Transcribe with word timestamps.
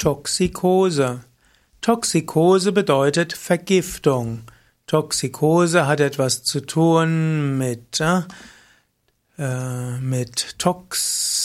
Toxikose. 0.00 1.20
Toxikose 1.82 2.72
bedeutet 2.72 3.34
Vergiftung. 3.34 4.44
Toxikose 4.86 5.86
hat 5.86 6.00
etwas 6.00 6.42
zu 6.42 6.60
tun 6.62 7.58
mit, 7.58 8.00
äh, 8.00 9.98
mit 10.00 10.58
Toxikon 10.58 11.42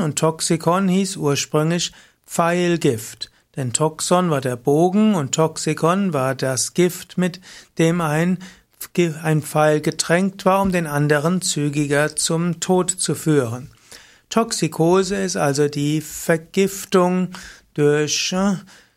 und 0.00 0.18
Toxikon 0.18 0.88
hieß 0.88 1.16
ursprünglich 1.18 1.92
Pfeilgift. 2.26 3.30
Denn 3.54 3.72
Toxon 3.72 4.30
war 4.30 4.40
der 4.40 4.56
Bogen 4.56 5.14
und 5.14 5.36
Toxikon 5.36 6.12
war 6.12 6.34
das 6.34 6.74
Gift, 6.74 7.16
mit 7.16 7.40
dem 7.78 8.00
ein, 8.00 8.38
ein 9.22 9.42
Pfeil 9.42 9.80
getränkt 9.80 10.44
war, 10.44 10.62
um 10.62 10.72
den 10.72 10.88
anderen 10.88 11.42
zügiger 11.42 12.16
zum 12.16 12.58
Tod 12.58 12.90
zu 12.90 13.14
führen. 13.14 13.70
Toxikose 14.30 15.16
ist 15.16 15.36
also 15.36 15.68
die 15.68 16.00
Vergiftung 16.00 17.30
durch 17.74 18.32
äh, 18.32 18.56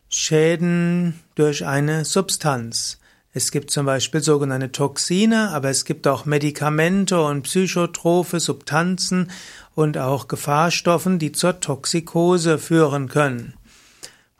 Schäden 0.09 1.20
durch 1.35 1.66
eine 1.66 2.04
Substanz. 2.04 2.99
Es 3.34 3.52
gibt 3.52 3.71
zum 3.71 3.85
Beispiel 3.85 4.21
sogenannte 4.21 4.73
Toxine, 4.73 5.52
aber 5.52 5.70
es 5.70 5.85
gibt 5.85 6.05
auch 6.05 6.26
Medikamente 6.26 7.21
und 7.21 7.44
psychotrophe 7.44 8.41
Substanzen 8.41 9.31
und 9.73 9.98
auch 9.98 10.27
Gefahrstoffen, 10.27 11.17
die 11.17 11.32
zur 11.32 11.62
Toxikose 11.62 12.57
führen 12.57 13.07
können. 13.07 13.54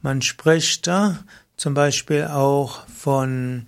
Man 0.02 0.22
spricht 0.22 0.88
äh, 0.88 1.12
zum 1.56 1.74
Beispiel 1.74 2.26
auch 2.26 2.86
von 2.88 3.66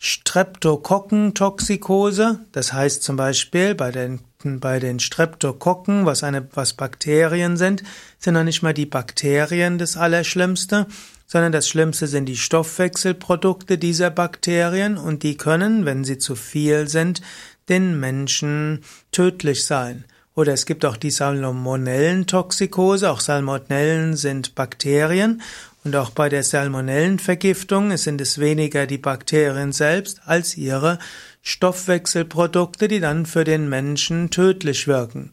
Streptokokkentoxikose. 0.00 2.40
Das 2.52 2.72
heißt 2.72 3.02
zum 3.02 3.16
Beispiel 3.16 3.74
bei 3.74 3.92
den 3.92 4.20
bei 4.42 4.78
den 4.78 5.00
Streptokokken, 5.00 6.06
was 6.06 6.24
eine, 6.24 6.48
was 6.54 6.72
Bakterien 6.72 7.58
sind, 7.58 7.82
sind 8.18 8.32
noch 8.32 8.42
nicht 8.42 8.62
mal 8.62 8.72
die 8.72 8.86
Bakterien 8.86 9.76
das 9.76 9.98
Allerschlimmste, 9.98 10.86
sondern 11.26 11.52
das 11.52 11.68
Schlimmste 11.68 12.06
sind 12.06 12.24
die 12.24 12.38
Stoffwechselprodukte 12.38 13.76
dieser 13.76 14.08
Bakterien 14.08 14.96
und 14.96 15.22
die 15.22 15.36
können, 15.36 15.84
wenn 15.84 16.04
sie 16.04 16.16
zu 16.16 16.36
viel 16.36 16.88
sind, 16.88 17.20
den 17.68 18.00
Menschen 18.00 18.80
tödlich 19.12 19.66
sein. 19.66 20.06
Oder 20.34 20.54
es 20.54 20.64
gibt 20.64 20.84
auch 20.84 20.96
die 20.96 21.10
Salmonellentoxikose. 21.10 23.10
Auch 23.10 23.20
Salmonellen 23.20 24.16
sind 24.16 24.54
Bakterien. 24.54 25.42
Und 25.82 25.96
auch 25.96 26.10
bei 26.10 26.28
der 26.28 26.42
Salmonellenvergiftung 26.42 27.96
sind 27.96 28.20
es 28.20 28.38
weniger 28.38 28.86
die 28.86 28.98
Bakterien 28.98 29.72
selbst 29.72 30.20
als 30.26 30.58
ihre 30.58 30.98
Stoffwechselprodukte, 31.42 32.86
die 32.86 33.00
dann 33.00 33.24
für 33.24 33.44
den 33.44 33.66
Menschen 33.68 34.28
tödlich 34.30 34.86
wirken. 34.86 35.32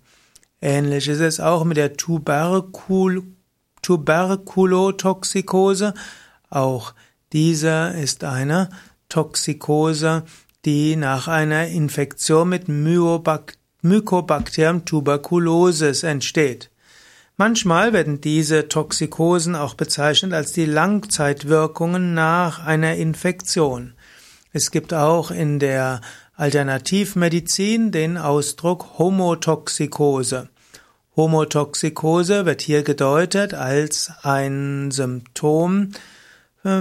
Ähnlich 0.61 1.09
ist 1.09 1.19
es 1.19 1.39
auch 1.39 1.63
mit 1.65 1.77
der 1.77 1.95
Tuberkul 1.97 3.23
Tuberkulotoxikose. 3.81 5.93
Auch 6.49 6.93
diese 7.33 7.93
ist 8.01 8.23
eine 8.23 8.69
Toxikose, 9.09 10.23
die 10.65 10.95
nach 10.95 11.27
einer 11.27 11.67
Infektion 11.67 12.49
mit 12.49 12.67
Mycobacterium 12.67 14.85
tuberculosis 14.85 16.01
entsteht. 16.03 16.71
Manchmal 17.39 17.93
werden 17.93 18.19
diese 18.19 18.67
Toxikosen 18.67 19.55
auch 19.55 19.75
bezeichnet 19.75 20.33
als 20.33 20.53
die 20.53 20.65
Langzeitwirkungen 20.65 22.15
nach 22.15 22.65
einer 22.65 22.95
Infektion. 22.95 23.93
Es 24.53 24.71
gibt 24.71 24.91
auch 24.91 25.29
in 25.29 25.59
der 25.59 26.01
Alternativmedizin 26.35 27.91
den 27.91 28.17
Ausdruck 28.17 28.97
Homotoxikose. 28.97 30.49
Homotoxikose 31.15 32.47
wird 32.47 32.63
hier 32.63 32.81
gedeutet 32.81 33.53
als 33.53 34.11
ein 34.23 34.89
Symptom 34.89 35.91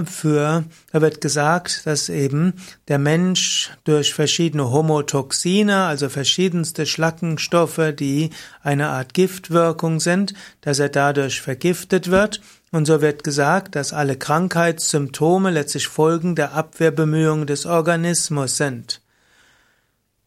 für, 0.05 0.65
da 0.91 1.01
wird 1.01 1.21
gesagt, 1.21 1.85
dass 1.85 2.09
eben 2.09 2.53
der 2.87 2.99
Mensch 2.99 3.71
durch 3.83 4.13
verschiedene 4.13 4.71
Homotoxine, 4.71 5.85
also 5.85 6.09
verschiedenste 6.09 6.85
Schlackenstoffe, 6.85 7.93
die 7.97 8.31
eine 8.61 8.89
Art 8.89 9.13
Giftwirkung 9.13 9.99
sind, 9.99 10.33
dass 10.61 10.79
er 10.79 10.89
dadurch 10.89 11.41
vergiftet 11.41 12.11
wird. 12.11 12.41
Und 12.71 12.85
so 12.85 13.01
wird 13.01 13.23
gesagt, 13.23 13.75
dass 13.75 13.93
alle 13.93 14.17
Krankheitssymptome 14.17 15.51
letztlich 15.51 15.87
Folgen 15.87 16.35
der 16.35 16.53
Abwehrbemühungen 16.53 17.47
des 17.47 17.65
Organismus 17.65 18.57
sind. 18.57 19.01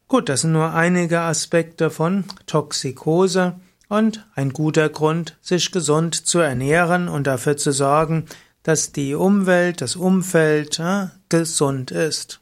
Gut, 0.09 0.29
das 0.29 0.41
sind 0.41 0.53
nur 0.53 0.73
einige 0.73 1.21
Aspekte 1.21 1.91
von 1.91 2.25
Toxikose 2.47 3.55
und 3.89 4.27
ein 4.35 4.53
guter 4.53 4.89
Grund, 4.89 5.37
sich 5.41 5.71
gesund 5.71 6.15
zu 6.27 6.39
ernähren 6.39 7.09
und 7.09 7.27
dafür 7.27 7.57
zu 7.57 7.73
sorgen, 7.73 8.25
dass 8.63 8.93
die 8.93 9.15
Umwelt, 9.15 9.81
das 9.81 9.97
Umfeld 9.97 10.79
ja, 10.79 11.13
gesund 11.29 11.91
ist. 11.91 12.40